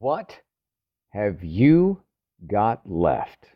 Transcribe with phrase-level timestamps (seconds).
[0.00, 0.40] What
[1.10, 2.02] have you
[2.46, 3.46] got left?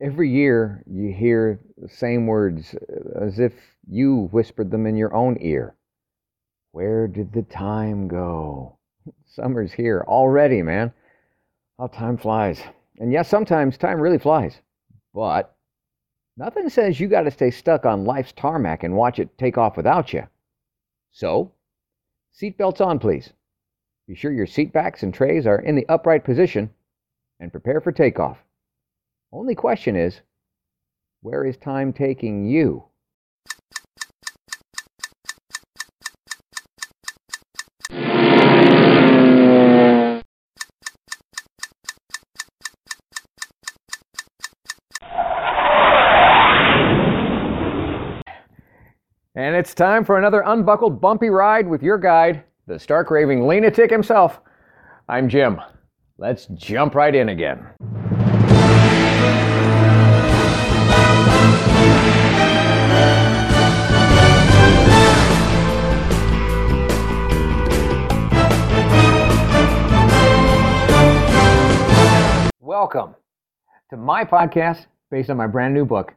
[0.00, 3.52] Every year you hear the same words uh, as if
[3.88, 5.76] you whispered them in your own ear.
[6.72, 8.76] Where did the time go?
[9.24, 10.92] Summer's here already, man.
[11.78, 12.60] How time flies.
[12.98, 14.60] And yes, sometimes time really flies.
[15.14, 15.54] But
[16.36, 19.76] nothing says you got to stay stuck on life's tarmac and watch it take off
[19.76, 20.26] without you.
[21.12, 21.52] So,
[22.34, 23.32] seatbelts on, please.
[24.08, 26.70] Be sure your seat backs and trays are in the upright position
[27.40, 28.38] and prepare for takeoff.
[29.32, 30.20] Only question is,
[31.22, 32.84] where is time taking you?
[49.34, 53.90] And it's time for another unbuckled bumpy ride with your guide, the stark raving lunatic
[53.90, 54.40] himself.
[55.08, 55.60] I'm Jim.
[56.18, 57.64] Let's jump right in again.
[72.60, 73.14] Welcome
[73.90, 76.14] to my podcast based on my brand new book,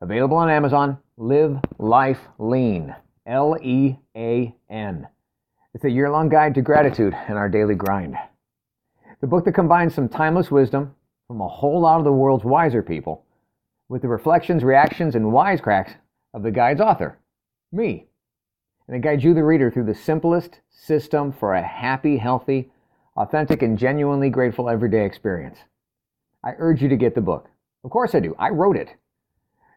[0.00, 2.94] available on Amazon Live Life Lean.
[3.26, 5.06] L E A N.
[5.72, 8.16] It's a year long guide to gratitude and our daily grind.
[9.20, 10.96] The book that combines some timeless wisdom
[11.28, 13.24] from a whole lot of the world's wiser people
[13.88, 15.94] with the reflections, reactions, and wisecracks
[16.34, 17.18] of the guide's author,
[17.70, 18.06] me.
[18.88, 22.70] And it guides you, the reader, through the simplest system for a happy, healthy,
[23.16, 25.58] authentic, and genuinely grateful everyday experience.
[26.42, 27.48] I urge you to get the book.
[27.84, 28.34] Of course I do.
[28.38, 28.88] I wrote it.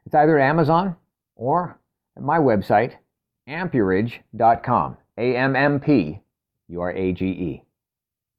[0.07, 0.95] It's either at Amazon
[1.35, 1.79] or
[2.17, 2.93] at my website,
[3.47, 4.97] ammpurage.com.
[5.17, 6.19] A M M P
[6.69, 7.63] U R A G E.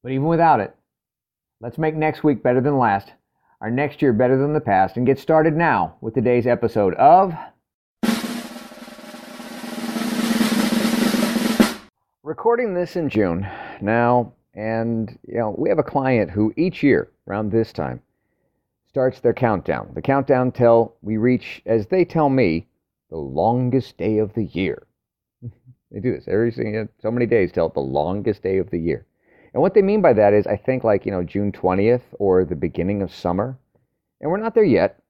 [0.02, 0.74] But even without it,
[1.60, 3.12] let's make next week better than last,
[3.60, 7.34] our next year better than the past, and get started now with today's episode of
[12.24, 13.46] Recording this in June
[13.80, 18.00] now, and you know, we have a client who each year around this time
[18.88, 19.90] starts their countdown.
[19.94, 22.66] The countdown till we reach, as they tell me,
[23.10, 24.86] the longest day of the year.
[25.94, 29.06] They do this every single so many days till the longest day of the year.
[29.52, 32.44] And what they mean by that is I think like, you know, June 20th or
[32.44, 33.56] the beginning of summer.
[34.20, 35.00] And we're not there yet,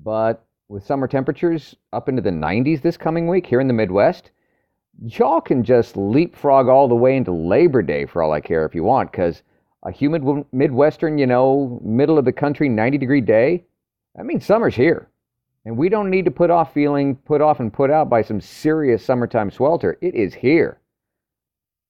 [0.00, 4.32] but with summer temperatures up into the 90s this coming week here in the Midwest,
[5.00, 8.74] y'all can just leapfrog all the way into Labor Day for all I care if
[8.74, 9.42] you want, because
[9.84, 13.64] a humid Midwestern, you know, middle of the country, 90 degree day,
[14.16, 15.08] that means summer's here.
[15.64, 18.40] And we don't need to put off feeling put off and put out by some
[18.40, 19.96] serious summertime swelter.
[20.00, 20.80] It is here.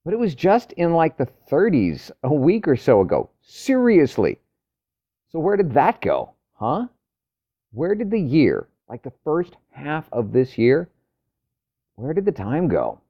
[0.05, 3.31] But it was just in like the 30s a week or so ago.
[3.41, 4.39] Seriously.
[5.31, 6.33] So where did that go?
[6.55, 6.87] Huh?
[7.73, 10.91] Where did the year, like the first half of this year,
[11.95, 13.01] where did the time go?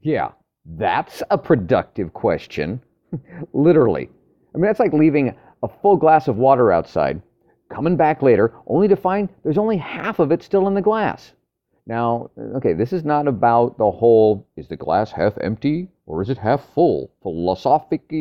[0.00, 0.30] Yeah,
[0.64, 2.80] that's a productive question.
[3.52, 4.08] Literally.
[4.54, 7.20] I mean, that's like leaving a full glass of water outside,
[7.72, 11.32] coming back later, only to find there's only half of it still in the glass.
[11.86, 16.30] Now, okay, this is not about the whole is the glass half empty or is
[16.30, 18.12] it half full philosophic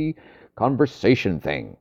[0.55, 1.77] conversation thing.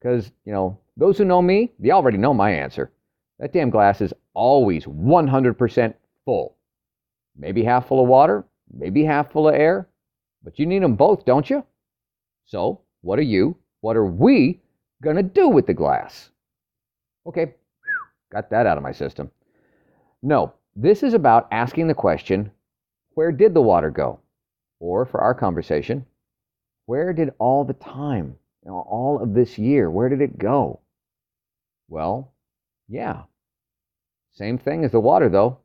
[0.00, 2.92] Because, you know, those who know me, they already know my answer.
[3.38, 6.56] That damn glass is always 100% full.
[7.36, 9.88] Maybe half full of water, maybe half full of air,
[10.42, 11.64] but you need them both, don't you?
[12.44, 14.60] So, what are you, what are we
[15.02, 16.30] going to do with the glass?
[17.26, 17.54] Okay,
[18.30, 19.30] got that out of my system.
[20.22, 22.50] No, this is about asking the question
[23.14, 24.20] where did the water go?
[24.80, 26.04] Or, for our conversation,
[26.86, 30.80] where did all the time, you know, all of this year, where did it go?
[31.88, 32.32] Well,
[32.88, 33.22] yeah.
[34.32, 35.58] Same thing as the water, though.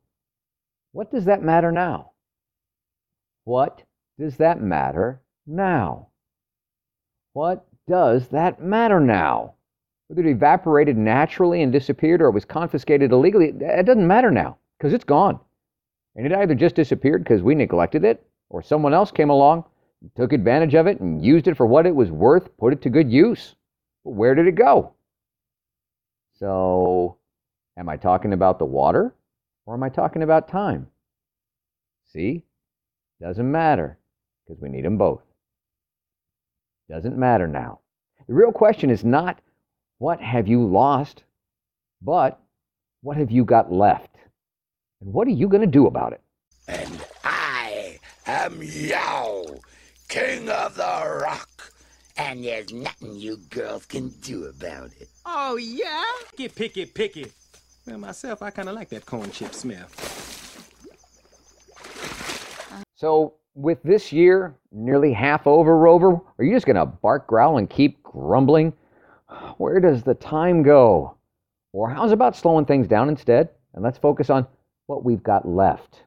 [0.91, 2.11] What does that matter now?
[3.43, 3.81] What
[4.17, 6.09] does that matter now?
[7.33, 9.55] What does that matter now?
[10.09, 14.57] Whether it evaporated naturally and disappeared or it was confiscated illegally, it doesn't matter now
[14.77, 15.39] because it's gone.
[16.15, 19.65] And it either just disappeared because we neglected it or someone else came along,
[20.15, 22.89] took advantage of it, and used it for what it was worth, put it to
[22.89, 23.53] good use.
[24.03, 24.93] But where did it go?
[26.39, 27.17] So,
[27.77, 29.13] am I talking about the water
[29.67, 30.87] or am I talking about time?
[32.11, 32.41] See?
[33.21, 33.99] Doesn't matter
[34.47, 35.21] because we need them both.
[36.89, 37.81] Doesn't matter now.
[38.27, 39.39] The real question is not
[39.99, 41.23] what have you lost,
[42.01, 42.39] but
[43.01, 44.15] what have you got left?
[45.01, 46.21] And what are you going to do about it?
[46.67, 49.43] And I am Yao,
[50.07, 51.73] king of the rock,
[52.17, 55.09] And there's nothing you girls can do about it.
[55.25, 56.03] Oh, yeah?
[56.37, 57.27] Get picky, picky.
[57.85, 59.87] Well, myself, I kind of like that corn chip smell.
[62.95, 67.57] So, with this year nearly half over, Rover, are you just going to bark, growl,
[67.57, 68.73] and keep grumbling?
[69.57, 71.15] Where does the time go?
[71.71, 73.49] Or how's about slowing things down instead?
[73.73, 74.47] And let's focus on
[74.87, 76.03] what we've got left.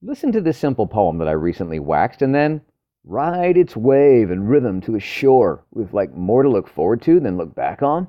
[0.00, 2.60] Listen to this simple poem that I recently waxed and then
[3.04, 7.18] ride its wave and rhythm to a shore with like more to look forward to
[7.18, 8.06] than look back on.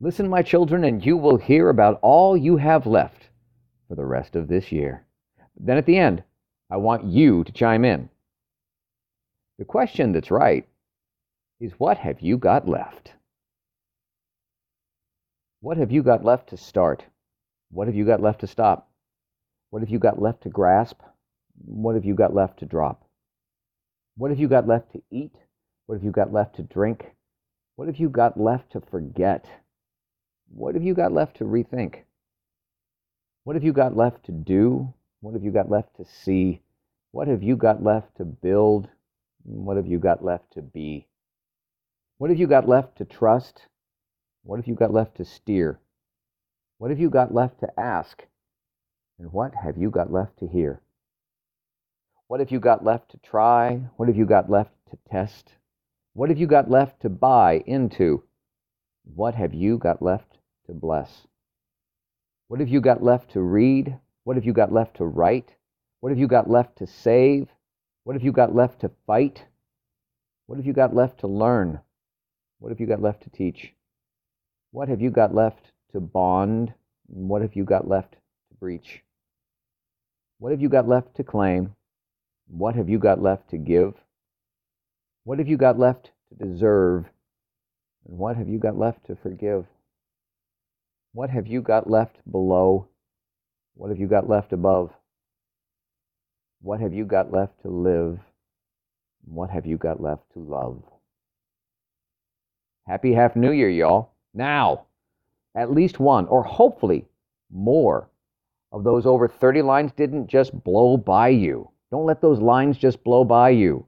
[0.00, 3.30] Listen, my children, and you will hear about all you have left
[3.88, 5.06] for the rest of this year.
[5.58, 6.22] Then at the end,
[6.70, 8.10] I want you to chime in.
[9.58, 10.68] The question that's right
[11.60, 13.12] is what have you got left?
[15.60, 17.04] What have you got left to start?
[17.70, 18.90] What have you got left to stop?
[19.70, 21.00] What have you got left to grasp?
[21.64, 23.08] What have you got left to drop?
[24.16, 25.34] What have you got left to eat?
[25.86, 27.06] What have you got left to drink?
[27.76, 29.46] What have you got left to forget?
[30.54, 32.02] What have you got left to rethink?
[33.44, 34.92] What have you got left to do?
[35.20, 36.60] What have you got left to see?
[37.12, 38.88] What have you got left to build?
[39.42, 41.06] What have you got left to be?
[42.18, 43.66] What have you got left to trust?
[44.42, 45.78] What have you got left to steer?
[46.78, 48.24] What have you got left to ask?
[49.18, 50.80] And what have you got left to hear?
[52.28, 53.82] What have you got left to try?
[53.96, 55.52] What have you got left to test?
[56.14, 58.22] What have you got left to buy into?
[59.14, 61.26] What have you got left to bless?
[62.48, 63.94] What have you got left to read?
[64.24, 65.54] What have you got left to write?
[66.00, 67.48] What have you got left to save?
[68.04, 69.44] What have you got left to fight?
[70.46, 71.80] What have you got left to learn?
[72.58, 73.72] What have you got left to teach?
[74.72, 76.72] What have you got left to bond?
[77.06, 79.02] What have you got left to breach?
[80.38, 81.74] What have you got left to claim?
[82.48, 83.94] What have you got left to give?
[85.24, 87.06] What have you got left to deserve?
[88.08, 89.66] And what have you got left to forgive?
[91.12, 92.88] What have you got left below?
[93.74, 94.90] What have you got left above?
[96.62, 98.18] What have you got left to live?
[99.24, 100.82] What have you got left to love?
[102.86, 104.12] Happy Half New Year, y'all.
[104.32, 104.86] Now,
[105.56, 107.04] at least one, or hopefully
[107.50, 108.08] more,
[108.72, 111.70] of those over 30 lines didn't just blow by you.
[111.90, 113.86] Don't let those lines just blow by you.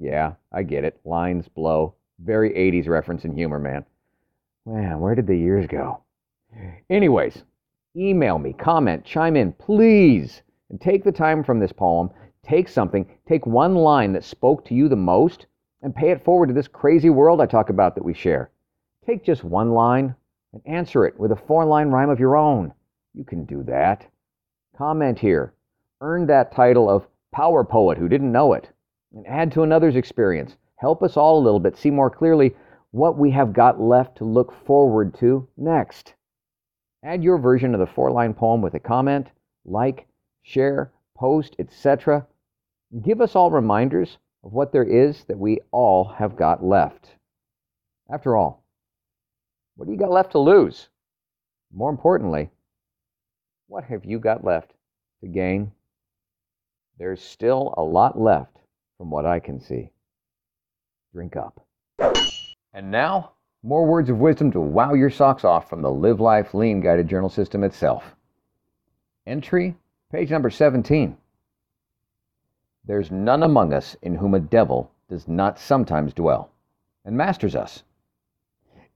[0.00, 0.98] Yeah, I get it.
[1.04, 1.94] Lines blow.
[2.18, 3.84] Very 80s reference and humor, man.
[4.66, 6.02] Man, where did the years go?
[6.88, 7.42] Anyways,
[7.96, 12.10] email me, comment, chime in, please, and take the time from this poem.
[12.42, 15.46] Take something, take one line that spoke to you the most,
[15.84, 18.50] and pay it forward to this crazy world I talk about that we share.
[19.06, 20.14] Take just one line
[20.54, 22.72] and answer it with a four line rhyme of your own.
[23.12, 24.06] You can do that.
[24.78, 25.52] Comment here.
[26.00, 28.70] Earn that title of Power Poet who didn't know it.
[29.14, 30.56] And add to another's experience.
[30.76, 32.56] Help us all a little bit see more clearly
[32.92, 36.14] what we have got left to look forward to next.
[37.04, 39.26] Add your version of the four line poem with a comment,
[39.66, 40.06] like,
[40.42, 42.26] share, post, etc.
[43.02, 47.08] Give us all reminders of what there is that we all have got left.
[48.10, 48.62] After all,
[49.76, 50.88] what do you got left to lose?
[51.72, 52.50] More importantly,
[53.66, 54.72] what have you got left
[55.22, 55.72] to gain?
[56.98, 58.58] There's still a lot left
[58.98, 59.90] from what I can see.
[61.12, 61.66] Drink up.
[62.74, 63.32] And now,
[63.62, 67.08] more words of wisdom to wow your socks off from the Live Life Lean guided
[67.08, 68.04] journal system itself.
[69.26, 69.74] Entry,
[70.12, 71.16] page number 17.
[72.86, 76.50] There's none among us in whom a devil does not sometimes dwell
[77.04, 77.82] and masters us.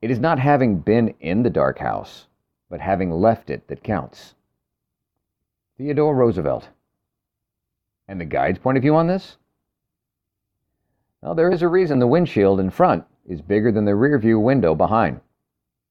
[0.01, 2.27] It is not having been in the dark house,
[2.69, 4.35] but having left it that counts.
[5.77, 6.69] Theodore Roosevelt.
[8.07, 9.37] And the guide's point of view on this?
[11.23, 14.39] Well, there is a reason the windshield in front is bigger than the rear view
[14.39, 15.21] window behind.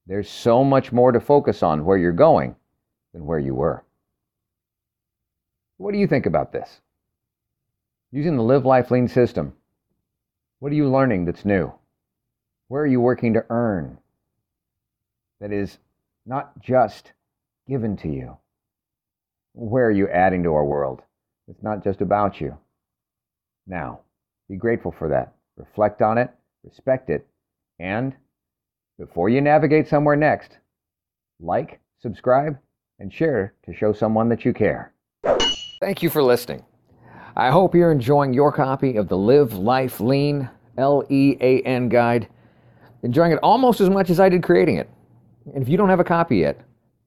[0.06, 2.56] There's so much more to focus on where you're going
[3.14, 3.84] than where you were.
[5.78, 6.82] What do you think about this?
[8.12, 9.54] Using the Live Life Lean system,
[10.60, 11.72] what are you learning that's new?
[12.68, 13.98] Where are you working to earn
[15.40, 15.78] that is
[16.26, 17.12] not just
[17.68, 18.38] given to you?
[19.54, 21.02] Where are you adding to our world?
[21.48, 22.58] It's not just about you.
[23.66, 24.02] Now,
[24.50, 25.34] be grateful for that.
[25.58, 26.32] Reflect on it
[26.68, 27.26] respect it,
[27.80, 28.14] and
[29.00, 30.58] before you navigate somewhere next,
[31.40, 32.58] like, subscribe,
[33.00, 34.94] and share to show someone that you care.
[35.80, 36.64] Thank you for listening.
[37.40, 41.88] I hope you're enjoying your copy of the Live Life Lean L E A N
[41.88, 42.28] guide,
[43.04, 44.90] enjoying it almost as much as I did creating it.
[45.54, 46.60] And if you don't have a copy yet,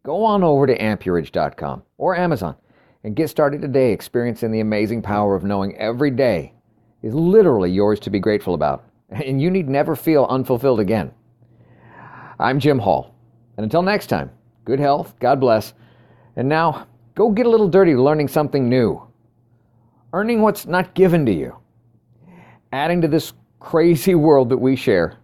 [0.04, 2.54] go on over to ammpurage.com or Amazon
[3.02, 6.54] and get started today experiencing the amazing power of knowing every day
[7.02, 8.84] is literally yours to be grateful about.
[9.10, 11.10] And you need never feel unfulfilled again.
[12.38, 13.16] I'm Jim Hall,
[13.56, 14.30] and until next time,
[14.64, 15.74] good health, God bless,
[16.36, 19.09] and now go get a little dirty learning something new,
[20.12, 21.56] earning what's not given to you,
[22.72, 25.16] adding to this crazy world that we share,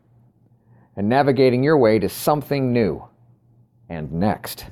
[0.97, 3.02] and navigating your way to something new
[3.88, 4.66] and next.